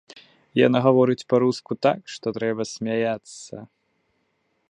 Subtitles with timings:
[0.67, 3.55] Яна гаворыць па-руску так, што трэба смяяцца.